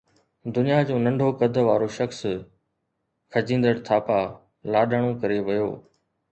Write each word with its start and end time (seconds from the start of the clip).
دنيا 0.55 0.79
جو 0.87 0.95
ننڍو 1.05 1.29
قد 1.39 1.53
وارو 1.67 1.89
شخص 1.99 2.19
کجيندر 3.33 3.75
ٿاپا 3.85 4.19
لاڏاڻو 4.71 5.11
ڪري 5.21 5.39
ويو 5.47 5.69